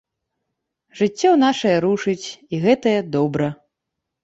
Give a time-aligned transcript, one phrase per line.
[1.01, 3.53] Жыццё нашае рушыць і гэтае добра.